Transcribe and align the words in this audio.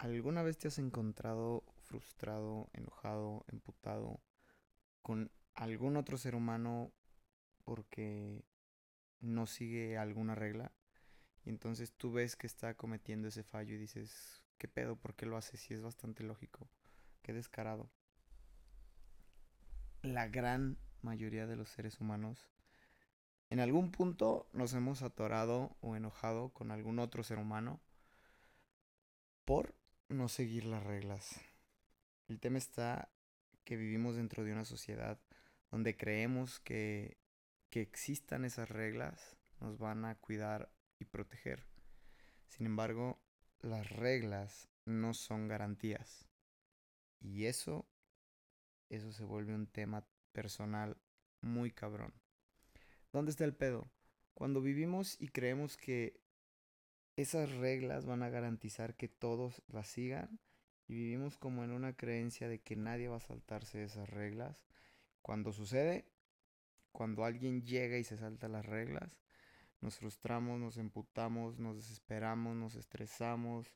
¿Alguna 0.00 0.42
vez 0.42 0.56
te 0.56 0.68
has 0.68 0.78
encontrado 0.78 1.62
frustrado, 1.82 2.70
enojado, 2.72 3.44
emputado 3.48 4.18
con 5.02 5.30
algún 5.52 5.98
otro 5.98 6.16
ser 6.16 6.34
humano 6.34 6.90
porque 7.66 8.42
no 9.20 9.46
sigue 9.46 9.98
alguna 9.98 10.34
regla? 10.34 10.72
Y 11.44 11.50
entonces 11.50 11.92
tú 11.92 12.12
ves 12.12 12.34
que 12.34 12.46
está 12.46 12.72
cometiendo 12.78 13.28
ese 13.28 13.42
fallo 13.42 13.74
y 13.74 13.78
dices, 13.78 14.42
¿qué 14.56 14.68
pedo? 14.68 14.96
¿Por 14.96 15.14
qué 15.14 15.26
lo 15.26 15.36
hace? 15.36 15.58
Si 15.58 15.74
es 15.74 15.82
bastante 15.82 16.22
lógico. 16.22 16.66
Qué 17.20 17.34
descarado. 17.34 17.90
La 20.00 20.28
gran 20.28 20.78
mayoría 21.02 21.46
de 21.46 21.56
los 21.56 21.68
seres 21.68 22.00
humanos 22.00 22.48
en 23.50 23.60
algún 23.60 23.90
punto 23.90 24.48
nos 24.54 24.72
hemos 24.72 25.02
atorado 25.02 25.76
o 25.82 25.94
enojado 25.94 26.54
con 26.54 26.70
algún 26.70 27.00
otro 27.00 27.22
ser 27.22 27.36
humano 27.36 27.82
por 29.44 29.74
no 30.10 30.28
seguir 30.28 30.64
las 30.64 30.82
reglas. 30.84 31.40
El 32.28 32.40
tema 32.40 32.58
está 32.58 33.10
que 33.64 33.76
vivimos 33.76 34.16
dentro 34.16 34.44
de 34.44 34.52
una 34.52 34.64
sociedad 34.64 35.20
donde 35.70 35.96
creemos 35.96 36.60
que, 36.60 37.18
que 37.70 37.80
existan 37.80 38.44
esas 38.44 38.68
reglas 38.68 39.36
nos 39.60 39.78
van 39.78 40.04
a 40.04 40.16
cuidar 40.16 40.72
y 40.98 41.04
proteger. 41.04 41.66
Sin 42.46 42.66
embargo, 42.66 43.22
las 43.60 43.90
reglas 43.90 44.68
no 44.84 45.14
son 45.14 45.48
garantías. 45.48 46.28
Y 47.20 47.44
eso, 47.44 47.86
eso 48.88 49.12
se 49.12 49.24
vuelve 49.24 49.54
un 49.54 49.66
tema 49.66 50.06
personal 50.32 50.96
muy 51.40 51.70
cabrón. 51.70 52.14
¿Dónde 53.12 53.30
está 53.30 53.44
el 53.44 53.54
pedo? 53.54 53.90
Cuando 54.34 54.60
vivimos 54.60 55.20
y 55.20 55.28
creemos 55.28 55.76
que 55.76 56.20
esas 57.16 57.52
reglas 57.52 58.06
van 58.06 58.22
a 58.22 58.30
garantizar 58.30 58.94
que 58.96 59.08
todos 59.08 59.62
las 59.68 59.88
sigan 59.88 60.38
y 60.86 60.94
vivimos 60.94 61.36
como 61.36 61.64
en 61.64 61.70
una 61.70 61.94
creencia 61.94 62.48
de 62.48 62.60
que 62.60 62.76
nadie 62.76 63.08
va 63.08 63.16
a 63.16 63.20
saltarse 63.20 63.84
esas 63.84 64.08
reglas. 64.08 64.64
Cuando 65.22 65.52
sucede, 65.52 66.06
cuando 66.92 67.24
alguien 67.24 67.62
llega 67.62 67.98
y 67.98 68.04
se 68.04 68.16
salta 68.16 68.48
las 68.48 68.66
reglas, 68.66 69.16
nos 69.80 69.96
frustramos, 69.96 70.58
nos 70.58 70.76
emputamos, 70.76 71.58
nos 71.58 71.76
desesperamos, 71.76 72.56
nos 72.56 72.74
estresamos, 72.74 73.66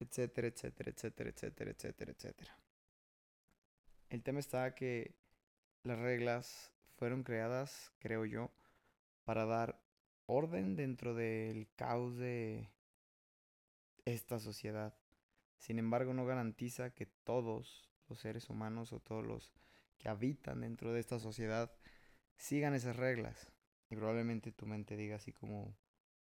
etcétera, 0.00 0.48
etcétera, 0.48 0.90
etcétera, 0.90 1.30
etcétera, 1.30 1.70
etcétera, 1.70 2.12
etcétera. 2.12 2.58
El 4.10 4.22
tema 4.22 4.40
está 4.40 4.74
que 4.74 5.14
las 5.84 5.98
reglas 5.98 6.72
fueron 6.96 7.22
creadas, 7.22 7.92
creo 7.98 8.24
yo, 8.24 8.50
para 9.24 9.46
dar 9.46 9.80
orden 10.32 10.76
dentro 10.76 11.14
del 11.14 11.68
caos 11.76 12.16
de 12.16 12.70
esta 14.04 14.38
sociedad. 14.38 14.94
Sin 15.58 15.78
embargo, 15.78 16.14
no 16.14 16.26
garantiza 16.26 16.94
que 16.94 17.06
todos 17.06 17.90
los 18.08 18.18
seres 18.18 18.48
humanos 18.50 18.92
o 18.92 19.00
todos 19.00 19.24
los 19.24 19.52
que 19.98 20.08
habitan 20.08 20.62
dentro 20.62 20.92
de 20.92 21.00
esta 21.00 21.18
sociedad 21.18 21.72
sigan 22.36 22.74
esas 22.74 22.96
reglas. 22.96 23.52
Y 23.90 23.96
probablemente 23.96 24.52
tu 24.52 24.66
mente 24.66 24.96
diga 24.96 25.16
así 25.16 25.32
como, 25.32 25.76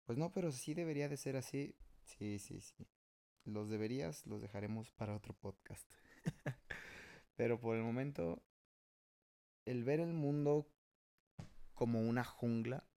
pues 0.04 0.18
no, 0.18 0.32
pero 0.32 0.50
sí 0.52 0.74
debería 0.74 1.08
de 1.08 1.16
ser 1.16 1.36
así. 1.36 1.76
Sí, 2.02 2.38
sí, 2.38 2.60
sí. 2.60 2.88
Los 3.44 3.68
deberías 3.68 4.26
los 4.26 4.40
dejaremos 4.40 4.90
para 4.92 5.14
otro 5.14 5.34
podcast. 5.34 5.88
pero 7.36 7.60
por 7.60 7.76
el 7.76 7.82
momento, 7.82 8.42
el 9.64 9.84
ver 9.84 10.00
el 10.00 10.14
mundo 10.14 10.66
como 11.74 12.00
una 12.00 12.24
jungla 12.24 12.88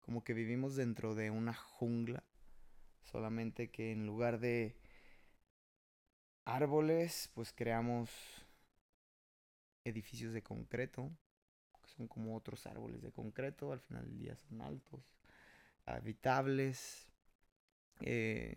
como 0.00 0.24
que 0.24 0.34
vivimos 0.34 0.76
dentro 0.76 1.14
de 1.14 1.30
una 1.30 1.54
jungla, 1.54 2.24
solamente 3.02 3.70
que 3.70 3.92
en 3.92 4.06
lugar 4.06 4.40
de 4.40 4.76
árboles, 6.44 7.30
pues 7.34 7.52
creamos 7.52 8.10
edificios 9.84 10.32
de 10.32 10.42
concreto, 10.42 11.10
que 11.82 11.88
son 11.88 12.08
como 12.08 12.36
otros 12.36 12.66
árboles 12.66 13.02
de 13.02 13.12
concreto, 13.12 13.72
al 13.72 13.80
final 13.80 14.04
del 14.04 14.18
día 14.18 14.36
son 14.36 14.60
altos, 14.60 15.20
habitables. 15.86 17.08
Eh, 18.00 18.56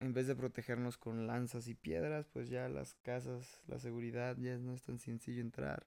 en 0.00 0.12
vez 0.12 0.26
de 0.26 0.34
protegernos 0.34 0.98
con 0.98 1.26
lanzas 1.26 1.68
y 1.68 1.74
piedras, 1.74 2.26
pues 2.32 2.48
ya 2.48 2.68
las 2.68 2.94
casas, 2.94 3.62
la 3.68 3.78
seguridad 3.78 4.36
ya 4.36 4.58
no 4.58 4.74
es 4.74 4.82
tan 4.82 4.98
sencillo 4.98 5.40
entrar. 5.40 5.86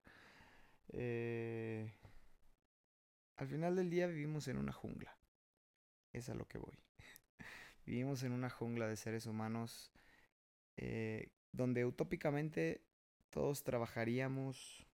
Eh, 0.94 1.92
al 3.38 3.48
final 3.48 3.76
del 3.76 3.90
día 3.90 4.08
vivimos 4.08 4.48
en 4.48 4.58
una 4.58 4.72
jungla. 4.72 5.18
Es 6.14 6.30
a 6.30 6.36
lo 6.36 6.48
que 6.48 6.58
voy. 6.58 6.78
vivimos 7.86 8.24
en 8.24 8.32
una 8.32 8.50
jungla 8.50 8.88
de 8.88 8.96
seres 8.96 9.26
humanos 9.26 9.92
eh, 10.78 11.32
donde 11.52 11.86
utópicamente 11.86 12.86
todos 13.30 13.64
trabajaríamos 13.64 14.86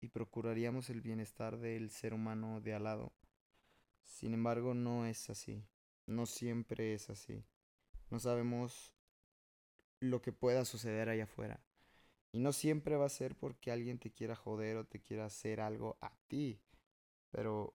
y 0.00 0.08
procuraríamos 0.08 0.90
el 0.90 1.00
bienestar 1.00 1.58
del 1.58 1.90
ser 1.90 2.14
humano 2.14 2.60
de 2.60 2.74
al 2.74 2.84
lado. 2.84 3.12
Sin 4.02 4.34
embargo, 4.34 4.74
no 4.74 5.06
es 5.06 5.28
así. 5.30 5.64
No 6.06 6.26
siempre 6.26 6.94
es 6.94 7.10
así. 7.10 7.44
No 8.10 8.18
sabemos 8.18 8.94
lo 10.00 10.22
que 10.22 10.32
pueda 10.32 10.64
suceder 10.64 11.08
allá 11.08 11.24
afuera. 11.24 11.60
Y 12.32 12.38
no 12.40 12.52
siempre 12.52 12.96
va 12.96 13.06
a 13.06 13.10
ser 13.10 13.36
porque 13.36 13.70
alguien 13.70 13.98
te 13.98 14.12
quiera 14.12 14.36
joder 14.36 14.76
o 14.76 14.86
te 14.86 15.00
quiera 15.00 15.26
hacer 15.26 15.60
algo 15.60 15.98
a 16.00 16.14
ti. 16.28 16.60
Pero, 17.30 17.74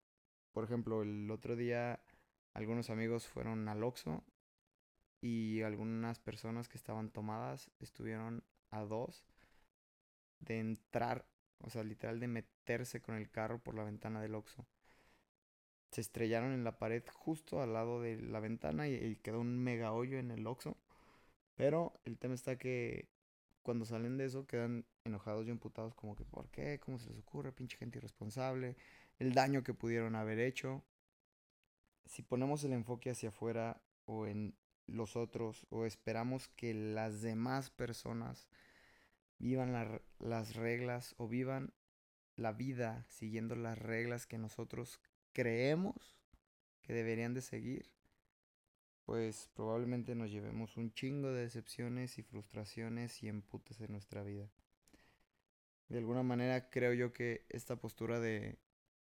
por 0.52 0.64
ejemplo, 0.64 1.04
el 1.04 1.30
otro 1.32 1.56
día 1.56 2.00
algunos 2.54 2.90
amigos 2.90 3.28
fueron 3.28 3.68
al 3.68 3.84
Oxxo 3.84 4.24
y 5.22 5.62
algunas 5.62 6.20
personas 6.20 6.70
que 6.70 6.78
estaban 6.78 7.10
tomadas 7.10 7.72
estuvieron 7.80 8.44
a 8.70 8.82
dos 8.82 9.26
de 10.40 10.60
entrar, 10.60 11.26
o 11.60 11.70
sea, 11.70 11.84
literal 11.84 12.20
de 12.20 12.28
meterse 12.28 13.02
con 13.02 13.16
el 13.16 13.30
carro 13.30 13.60
por 13.60 13.76
la 13.76 13.84
ventana 13.84 14.22
del 14.22 14.36
Oxxo. 14.36 14.66
Se 15.92 16.02
estrellaron 16.02 16.52
en 16.52 16.64
la 16.64 16.78
pared 16.78 17.04
justo 17.14 17.62
al 17.62 17.74
lado 17.74 18.02
de 18.02 18.18
la 18.22 18.40
ventana 18.40 18.88
y, 18.88 19.16
quedó 19.18 19.40
un 19.40 19.60
mega 19.60 19.94
hoyo 19.94 20.18
en 20.18 20.32
el 20.32 20.46
Oxxo. 20.46 20.76
Pero 21.56 21.94
el 22.04 22.18
tema 22.18 22.34
está 22.34 22.58
que 22.58 23.10
cuando 23.62 23.86
salen 23.86 24.18
de 24.18 24.26
eso 24.26 24.46
quedan 24.46 24.86
enojados 25.06 25.48
y 25.48 25.52
emputados 25.52 25.94
como 25.96 26.16
que 26.16 26.26
¿por 26.26 26.50
qué? 26.50 26.80
¿Cómo 26.80 27.00
se 27.00 27.10
les 27.10 27.20
ocurre? 27.20 27.52
Pinche 27.52 27.78
gente 27.78 28.00
irresponsable 28.00 28.76
el 29.24 29.34
daño 29.34 29.64
que 29.64 29.74
pudieron 29.74 30.16
haber 30.16 30.40
hecho. 30.40 30.84
Si 32.06 32.22
ponemos 32.22 32.64
el 32.64 32.74
enfoque 32.74 33.10
hacia 33.10 33.30
afuera 33.30 33.82
o 34.06 34.28
en 34.28 34.56
los 34.86 35.16
otros 35.16 35.66
o 35.70 35.86
esperamos 35.86 36.50
que 36.50 36.74
las 36.74 37.22
demás 37.22 37.70
personas 37.70 38.50
vivan 39.40 40.02
las 40.20 40.56
reglas 40.56 41.16
o 41.18 41.28
vivan 41.28 41.74
la 42.36 42.52
vida 42.52 43.06
siguiendo 43.08 43.56
las 43.56 43.78
reglas 43.78 44.28
que 44.28 44.38
nosotros 44.38 45.00
creemos 45.32 46.18
que 46.82 46.94
deberían 46.94 47.34
de 47.34 47.42
seguir, 47.42 47.90
pues 49.06 49.50
probablemente 49.54 50.16
nos 50.16 50.32
llevemos 50.32 50.76
un 50.76 50.94
chingo 50.94 51.32
de 51.32 51.44
decepciones 51.44 52.18
y 52.18 52.24
frustraciones 52.24 53.24
y 53.24 53.30
emputes 53.30 53.80
en 53.80 53.92
nuestra 53.94 54.22
vida. 54.24 54.50
De 55.88 56.00
alguna 56.00 56.24
manera 56.24 56.70
creo 56.70 56.94
yo 56.94 57.14
que 57.14 57.46
esta 57.50 57.78
postura 57.78 58.20
de 58.20 58.58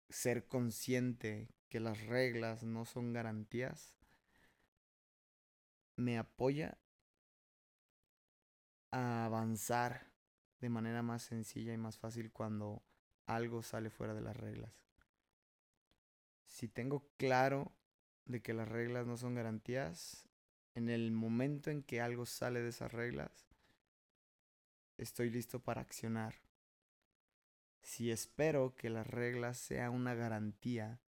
ser 0.08 0.46
consciente 0.46 1.48
que 1.68 1.80
las 1.80 2.00
reglas 2.06 2.62
no 2.62 2.84
son 2.84 3.12
garantías, 3.12 3.94
me 5.96 6.18
apoya 6.18 6.78
a 8.90 9.24
avanzar 9.24 10.12
de 10.60 10.68
manera 10.68 11.02
más 11.02 11.22
sencilla 11.22 11.72
y 11.72 11.78
más 11.78 11.98
fácil 11.98 12.30
cuando 12.32 12.82
algo 13.26 13.62
sale 13.62 13.90
fuera 13.90 14.14
de 14.14 14.20
las 14.20 14.36
reglas. 14.36 14.72
Si 16.46 16.68
tengo 16.68 17.10
claro 17.16 17.72
de 18.24 18.40
que 18.40 18.54
las 18.54 18.68
reglas 18.68 19.06
no 19.06 19.16
son 19.16 19.34
garantías, 19.34 20.26
en 20.74 20.88
el 20.88 21.10
momento 21.10 21.70
en 21.70 21.82
que 21.82 22.00
algo 22.00 22.26
sale 22.26 22.60
de 22.60 22.68
esas 22.68 22.92
reglas, 22.92 23.48
estoy 24.96 25.30
listo 25.30 25.60
para 25.60 25.80
accionar 25.80 26.45
si 27.86 28.10
espero 28.10 28.74
que 28.74 28.90
las 28.90 29.06
reglas 29.06 29.58
sea 29.58 29.90
una 29.90 30.12
garantía, 30.12 31.00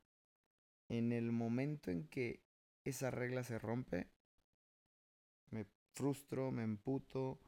en 0.88 1.10
el 1.10 1.32
momento 1.32 1.90
en 1.90 2.06
que 2.06 2.44
esa 2.84 3.10
regla 3.10 3.42
se 3.42 3.58
rompe, 3.58 4.12
me 5.50 5.66
frustro, 5.92 6.52
me 6.52 6.62
emputo 6.62 7.40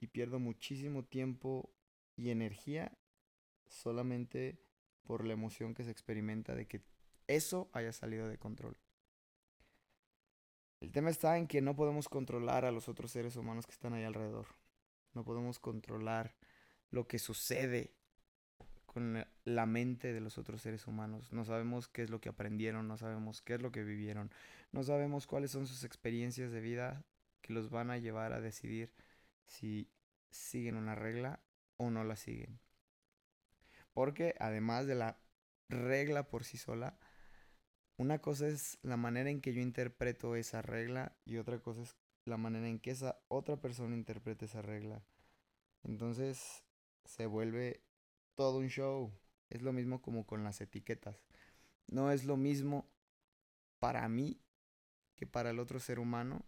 y 0.00 0.06
pierdo 0.06 0.38
muchísimo 0.38 1.04
tiempo 1.04 1.70
y 2.16 2.30
energía 2.30 2.96
solamente 3.66 4.64
por 5.02 5.26
la 5.26 5.34
emoción 5.34 5.74
que 5.74 5.84
se 5.84 5.90
experimenta 5.90 6.54
de 6.54 6.66
que 6.66 6.82
eso 7.26 7.68
haya 7.74 7.92
salido 7.92 8.28
de 8.28 8.38
control. 8.38 8.78
El 10.80 10.90
tema 10.90 11.10
está 11.10 11.36
en 11.36 11.48
que 11.48 11.60
no 11.60 11.76
podemos 11.76 12.08
controlar 12.08 12.64
a 12.64 12.72
los 12.72 12.88
otros 12.88 13.10
seres 13.10 13.36
humanos 13.36 13.66
que 13.66 13.72
están 13.72 13.92
ahí 13.92 14.04
alrededor. 14.04 14.46
No 15.12 15.22
podemos 15.22 15.58
controlar 15.58 16.34
lo 16.88 17.06
que 17.06 17.18
sucede 17.18 17.99
con 18.92 19.24
la 19.44 19.66
mente 19.66 20.12
de 20.12 20.20
los 20.20 20.36
otros 20.36 20.62
seres 20.62 20.88
humanos. 20.88 21.32
No 21.32 21.44
sabemos 21.44 21.86
qué 21.86 22.02
es 22.02 22.10
lo 22.10 22.20
que 22.20 22.28
aprendieron, 22.28 22.88
no 22.88 22.96
sabemos 22.96 23.40
qué 23.40 23.54
es 23.54 23.62
lo 23.62 23.70
que 23.70 23.84
vivieron, 23.84 24.32
no 24.72 24.82
sabemos 24.82 25.28
cuáles 25.28 25.52
son 25.52 25.68
sus 25.68 25.84
experiencias 25.84 26.50
de 26.50 26.60
vida 26.60 27.04
que 27.40 27.52
los 27.52 27.70
van 27.70 27.92
a 27.92 27.98
llevar 27.98 28.32
a 28.32 28.40
decidir 28.40 28.92
si 29.46 29.88
siguen 30.30 30.74
una 30.74 30.96
regla 30.96 31.38
o 31.76 31.90
no 31.90 32.02
la 32.02 32.16
siguen. 32.16 32.58
Porque 33.92 34.34
además 34.40 34.88
de 34.88 34.96
la 34.96 35.20
regla 35.68 36.28
por 36.28 36.42
sí 36.42 36.58
sola, 36.58 36.98
una 37.96 38.18
cosa 38.18 38.48
es 38.48 38.80
la 38.82 38.96
manera 38.96 39.30
en 39.30 39.40
que 39.40 39.54
yo 39.54 39.60
interpreto 39.60 40.34
esa 40.34 40.62
regla 40.62 41.14
y 41.24 41.36
otra 41.36 41.60
cosa 41.60 41.82
es 41.82 41.96
la 42.24 42.38
manera 42.38 42.66
en 42.66 42.80
que 42.80 42.90
esa 42.90 43.20
otra 43.28 43.60
persona 43.60 43.94
interpreta 43.94 44.46
esa 44.46 44.62
regla. 44.62 45.04
Entonces 45.84 46.64
se 47.04 47.26
vuelve 47.26 47.84
todo 48.40 48.56
un 48.56 48.68
show. 48.68 49.12
Es 49.50 49.60
lo 49.60 49.74
mismo 49.74 50.00
como 50.00 50.24
con 50.24 50.42
las 50.44 50.62
etiquetas. 50.62 51.26
No 51.88 52.10
es 52.10 52.24
lo 52.24 52.38
mismo 52.38 52.90
para 53.78 54.08
mí 54.08 54.40
que 55.14 55.26
para 55.26 55.50
el 55.50 55.58
otro 55.58 55.78
ser 55.78 55.98
humano 55.98 56.46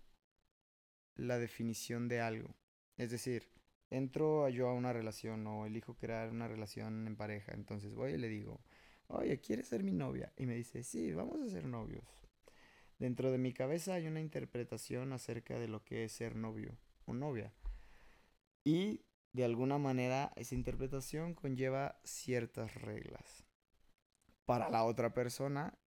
la 1.16 1.36
definición 1.36 2.08
de 2.08 2.22
algo. 2.22 2.56
Es 2.96 3.10
decir, 3.10 3.50
entro 3.90 4.48
yo 4.48 4.70
a 4.70 4.72
una 4.72 4.94
relación 4.94 5.46
o 5.46 5.66
elijo 5.66 5.94
crear 5.98 6.30
una 6.30 6.48
relación 6.48 7.06
en 7.06 7.14
pareja, 7.14 7.52
entonces 7.52 7.94
voy 7.94 8.12
y 8.12 8.16
le 8.16 8.30
digo, 8.30 8.62
oye, 9.08 9.38
¿quieres 9.42 9.68
ser 9.68 9.82
mi 9.82 9.92
novia? 9.92 10.32
Y 10.38 10.46
me 10.46 10.54
dice, 10.54 10.84
sí, 10.84 11.12
vamos 11.12 11.42
a 11.42 11.50
ser 11.50 11.66
novios. 11.66 12.06
Dentro 12.98 13.30
de 13.30 13.36
mi 13.36 13.52
cabeza 13.52 13.92
hay 13.92 14.06
una 14.06 14.20
interpretación 14.22 15.12
acerca 15.12 15.58
de 15.58 15.68
lo 15.68 15.84
que 15.84 16.04
es 16.04 16.12
ser 16.12 16.36
novio 16.36 16.74
o 17.04 17.12
novia. 17.12 17.52
Y 18.64 19.02
de 19.32 19.44
alguna 19.44 19.78
manera 19.78 20.32
esa 20.36 20.54
interpretación 20.54 21.34
conlleva 21.34 21.98
ciertas 22.04 22.74
reglas. 22.74 23.44
Para 24.44 24.68
la 24.68 24.84
otra 24.84 25.14
persona 25.14 25.78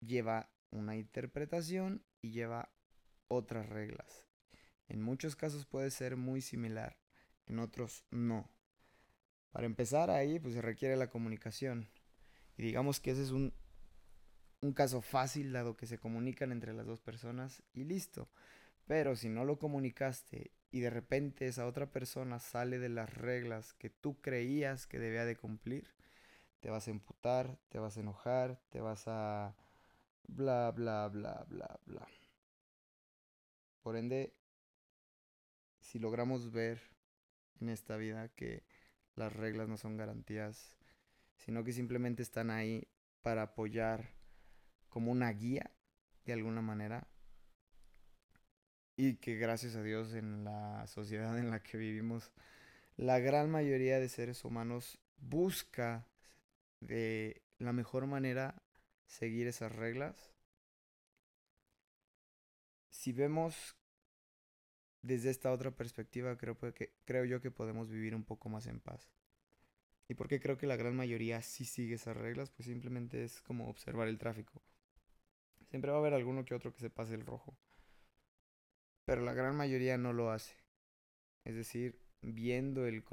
lleva 0.00 0.50
una 0.70 0.96
interpretación 0.96 2.04
y 2.20 2.30
lleva 2.30 2.72
otras 3.28 3.68
reglas. 3.68 4.26
En 4.88 5.02
muchos 5.02 5.36
casos 5.36 5.66
puede 5.66 5.90
ser 5.90 6.16
muy 6.16 6.40
similar, 6.40 6.98
en 7.46 7.58
otros 7.58 8.04
no. 8.10 8.50
Para 9.50 9.66
empezar 9.66 10.10
ahí, 10.10 10.38
pues 10.38 10.54
se 10.54 10.62
requiere 10.62 10.96
la 10.96 11.10
comunicación. 11.10 11.90
Y 12.56 12.62
digamos 12.62 13.00
que 13.00 13.12
ese 13.12 13.22
es 13.22 13.30
un, 13.30 13.54
un 14.60 14.72
caso 14.72 15.00
fácil, 15.00 15.52
dado 15.52 15.76
que 15.76 15.86
se 15.86 15.98
comunican 15.98 16.52
entre 16.52 16.72
las 16.72 16.86
dos 16.86 17.00
personas 17.00 17.62
y 17.72 17.84
listo. 17.84 18.30
Pero 18.86 19.16
si 19.16 19.28
no 19.28 19.44
lo 19.44 19.58
comunicaste 19.58 20.52
y 20.72 20.80
de 20.80 20.90
repente 20.90 21.46
esa 21.46 21.66
otra 21.66 21.92
persona 21.92 22.40
sale 22.40 22.78
de 22.78 22.88
las 22.88 23.12
reglas 23.14 23.74
que 23.74 23.90
tú 23.90 24.20
creías 24.20 24.86
que 24.86 24.98
debía 24.98 25.26
de 25.26 25.36
cumplir, 25.36 25.94
te 26.60 26.70
vas 26.70 26.88
a 26.88 26.90
emputar, 26.90 27.58
te 27.68 27.78
vas 27.78 27.96
a 27.96 28.00
enojar, 28.00 28.60
te 28.70 28.80
vas 28.80 29.04
a 29.06 29.54
bla, 30.26 30.70
bla, 30.70 31.08
bla, 31.08 31.44
bla, 31.48 31.78
bla. 31.84 32.08
Por 33.82 33.96
ende, 33.96 34.32
si 35.80 35.98
logramos 35.98 36.52
ver 36.52 36.80
en 37.60 37.68
esta 37.68 37.96
vida 37.96 38.28
que 38.30 38.64
las 39.14 39.32
reglas 39.32 39.68
no 39.68 39.76
son 39.76 39.98
garantías, 39.98 40.78
sino 41.36 41.64
que 41.64 41.72
simplemente 41.72 42.22
están 42.22 42.50
ahí 42.50 42.88
para 43.20 43.42
apoyar 43.42 44.14
como 44.88 45.12
una 45.12 45.30
guía 45.32 45.70
de 46.24 46.32
alguna 46.32 46.62
manera, 46.62 47.08
y 49.04 49.16
que 49.16 49.34
gracias 49.34 49.74
a 49.74 49.82
Dios 49.82 50.14
en 50.14 50.44
la 50.44 50.86
sociedad 50.86 51.36
en 51.36 51.50
la 51.50 51.60
que 51.60 51.76
vivimos, 51.76 52.30
la 52.96 53.18
gran 53.18 53.50
mayoría 53.50 53.98
de 53.98 54.08
seres 54.08 54.44
humanos 54.44 55.00
busca 55.18 56.06
de 56.78 57.42
la 57.58 57.72
mejor 57.72 58.06
manera 58.06 58.62
seguir 59.06 59.48
esas 59.48 59.74
reglas 59.74 60.32
si 62.90 63.10
vemos 63.10 63.76
desde 65.02 65.30
esta 65.30 65.50
otra 65.50 65.72
perspectiva, 65.72 66.38
creo, 66.38 66.56
que, 66.56 66.92
creo 67.04 67.24
yo 67.24 67.40
que 67.40 67.50
podemos 67.50 67.90
vivir 67.90 68.14
un 68.14 68.22
poco 68.22 68.48
más 68.48 68.68
en 68.68 68.78
paz. 68.78 69.10
¿Y 70.06 70.14
por 70.14 70.28
qué 70.28 70.38
creo 70.38 70.56
que 70.56 70.68
la 70.68 70.76
gran 70.76 70.94
mayoría 70.94 71.42
sí 71.42 71.64
sigue 71.64 71.96
esas 71.96 72.16
reglas? 72.16 72.50
Pues 72.50 72.66
simplemente 72.66 73.24
es 73.24 73.42
como 73.42 73.68
observar 73.68 74.06
el 74.06 74.18
tráfico. 74.18 74.62
Siempre 75.70 75.90
va 75.90 75.96
a 75.96 76.00
haber 76.00 76.14
alguno 76.14 76.44
que 76.44 76.54
otro 76.54 76.72
que 76.72 76.78
se 76.78 76.90
pase 76.90 77.14
el 77.14 77.26
rojo. 77.26 77.56
Pero 79.04 79.22
la 79.22 79.34
gran 79.34 79.56
mayoría 79.56 79.98
no 79.98 80.12
lo 80.12 80.30
hace. 80.30 80.54
Es 81.44 81.54
decir, 81.54 82.00
viendo 82.20 82.86
el, 82.86 83.04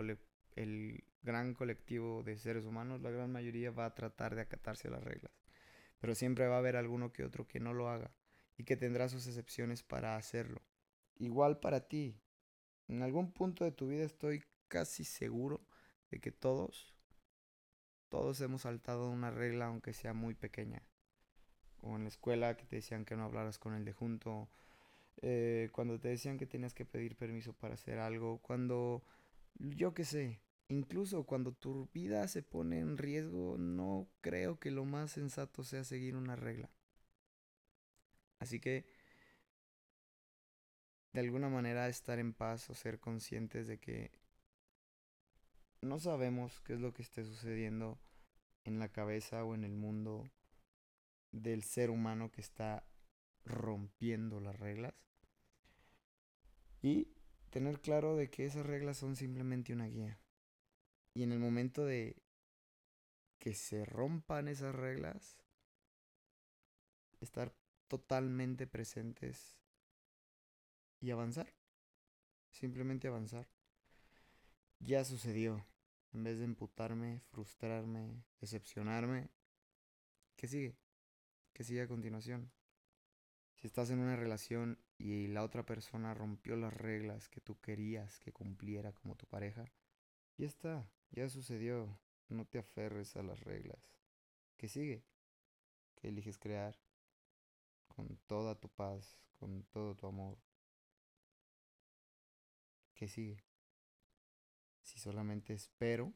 el 0.55 1.03
gran 1.21 1.53
colectivo 1.53 2.23
de 2.23 2.37
seres 2.37 2.65
humanos, 2.65 3.01
la 3.01 3.09
gran 3.09 3.31
mayoría 3.31 3.71
va 3.71 3.85
a 3.85 3.95
tratar 3.95 4.35
de 4.35 4.41
acatarse 4.41 4.87
a 4.87 4.91
las 4.91 5.03
reglas. 5.03 5.31
Pero 5.99 6.15
siempre 6.15 6.47
va 6.47 6.55
a 6.55 6.59
haber 6.59 6.75
alguno 6.75 7.11
que 7.11 7.23
otro 7.23 7.47
que 7.47 7.59
no 7.59 7.73
lo 7.73 7.89
haga 7.89 8.11
y 8.57 8.63
que 8.63 8.77
tendrá 8.77 9.09
sus 9.09 9.27
excepciones 9.27 9.83
para 9.83 10.15
hacerlo. 10.15 10.61
Igual 11.15 11.59
para 11.59 11.87
ti. 11.87 12.21
En 12.87 13.03
algún 13.03 13.31
punto 13.31 13.65
de 13.65 13.71
tu 13.71 13.87
vida 13.87 14.03
estoy 14.03 14.43
casi 14.67 15.03
seguro 15.03 15.65
de 16.09 16.19
que 16.19 16.31
todos, 16.31 16.95
todos 18.09 18.41
hemos 18.41 18.63
saltado 18.63 19.09
una 19.09 19.31
regla 19.31 19.67
aunque 19.67 19.93
sea 19.93 20.13
muy 20.13 20.33
pequeña. 20.33 20.83
O 21.81 21.95
en 21.95 22.03
la 22.03 22.09
escuela 22.09 22.57
que 22.57 22.65
te 22.65 22.77
decían 22.77 23.05
que 23.05 23.15
no 23.15 23.23
hablaras 23.23 23.59
con 23.59 23.73
el 23.73 23.85
de 23.85 23.93
junto. 23.93 24.49
Eh, 25.17 25.69
cuando 25.71 25.99
te 25.99 26.09
decían 26.09 26.37
que 26.37 26.45
tenías 26.45 26.73
que 26.73 26.85
pedir 26.85 27.15
permiso 27.15 27.53
para 27.53 27.73
hacer 27.75 27.99
algo. 27.99 28.39
Cuando, 28.39 29.03
yo 29.55 29.93
qué 29.93 30.05
sé, 30.05 30.41
incluso 30.69 31.25
cuando 31.25 31.53
tu 31.53 31.89
vida 31.93 32.27
se 32.27 32.43
pone 32.43 32.79
en 32.79 32.97
riesgo, 32.97 33.57
no 33.57 34.07
creo 34.21 34.59
que 34.59 34.71
lo 34.71 34.85
más 34.85 35.11
sensato 35.11 35.63
sea 35.63 35.83
seguir 35.83 36.15
una 36.15 36.35
regla. 36.35 36.69
Así 38.39 38.59
que, 38.59 38.85
de 41.13 41.19
alguna 41.19 41.49
manera, 41.49 41.89
estar 41.89 42.19
en 42.19 42.33
paz 42.33 42.69
o 42.69 42.73
ser 42.75 42.99
conscientes 42.99 43.67
de 43.67 43.79
que 43.79 44.11
no 45.81 45.99
sabemos 45.99 46.61
qué 46.61 46.73
es 46.73 46.79
lo 46.79 46.93
que 46.93 47.01
esté 47.01 47.23
sucediendo 47.23 47.99
en 48.63 48.79
la 48.79 48.89
cabeza 48.89 49.43
o 49.43 49.55
en 49.55 49.63
el 49.63 49.75
mundo 49.75 50.29
del 51.31 51.63
ser 51.63 51.89
humano 51.89 52.31
que 52.31 52.41
está 52.41 52.85
rompiendo 53.45 54.39
las 54.39 54.57
reglas. 54.57 54.93
Y 56.81 57.07
tener 57.49 57.81
claro 57.81 58.15
de 58.15 58.29
que 58.29 58.45
esas 58.45 58.65
reglas 58.65 58.97
son 58.97 59.15
simplemente 59.15 59.73
una 59.73 59.87
guía. 59.87 60.19
Y 61.13 61.23
en 61.23 61.31
el 61.31 61.39
momento 61.39 61.85
de 61.85 62.21
que 63.39 63.53
se 63.53 63.85
rompan 63.85 64.47
esas 64.47 64.75
reglas, 64.75 65.37
estar 67.21 67.53
totalmente 67.87 68.67
presentes 68.67 69.57
y 70.99 71.11
avanzar. 71.11 71.53
Simplemente 72.51 73.07
avanzar. 73.07 73.47
Ya 74.79 75.03
sucedió. 75.03 75.65
En 76.11 76.23
vez 76.23 76.39
de 76.39 76.45
emputarme, 76.45 77.21
frustrarme, 77.29 78.23
decepcionarme, 78.41 79.29
¿qué 80.35 80.47
sigue? 80.47 80.75
¿Qué 81.53 81.63
sigue 81.63 81.83
a 81.83 81.87
continuación? 81.87 82.51
Si 83.59 83.67
estás 83.67 83.89
en 83.91 83.99
una 83.99 84.15
relación 84.15 84.79
y 84.97 85.27
la 85.27 85.43
otra 85.43 85.65
persona 85.65 86.13
rompió 86.13 86.55
las 86.55 86.73
reglas 86.73 87.29
que 87.29 87.41
tú 87.41 87.59
querías 87.59 88.19
que 88.19 88.31
cumpliera 88.31 88.93
como 88.93 89.15
tu 89.15 89.25
pareja, 89.27 89.65
ya 90.37 90.47
está, 90.47 90.89
ya 91.11 91.29
sucedió. 91.29 91.99
No 92.29 92.45
te 92.45 92.59
aferres 92.59 93.15
a 93.15 93.23
las 93.23 93.39
reglas. 93.41 93.95
¿Qué 94.57 94.67
sigue? 94.67 95.03
¿Qué 95.95 96.09
eliges 96.09 96.37
crear? 96.37 96.79
con 97.99 98.17
toda 98.27 98.55
tu 98.55 98.69
paz, 98.69 99.19
con 99.39 99.63
todo 99.63 99.93
tu 99.93 100.07
amor. 100.07 100.37
¿Qué 102.93 103.09
sigue? 103.09 103.43
Si 104.83 104.99
solamente 104.99 105.53
espero, 105.53 106.13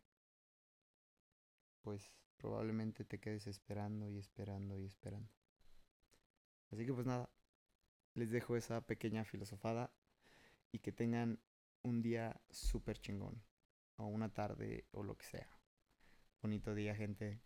pues 1.81 2.15
probablemente 2.37 3.03
te 3.03 3.19
quedes 3.19 3.47
esperando 3.47 4.09
y 4.09 4.17
esperando 4.17 4.77
y 4.77 4.85
esperando. 4.85 5.29
Así 6.73 6.87
que 6.87 6.93
pues 6.93 7.05
nada, 7.05 7.29
les 8.15 8.31
dejo 8.31 8.55
esa 8.55 8.81
pequeña 8.81 9.25
filosofada 9.25 9.91
y 10.71 10.79
que 10.79 10.91
tengan 10.91 11.39
un 11.83 12.01
día 12.01 12.41
súper 12.49 12.99
chingón, 12.99 13.43
o 13.97 14.07
una 14.07 14.33
tarde, 14.33 14.87
o 14.89 15.03
lo 15.03 15.15
que 15.15 15.23
sea. 15.23 15.47
Bonito 16.41 16.73
día, 16.73 16.95
gente. 16.95 17.43